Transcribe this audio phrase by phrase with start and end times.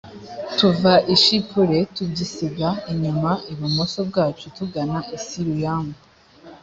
[0.57, 5.93] tuva i shipure tugisiga inyuma ibumoso bwacu tugana i siriyamu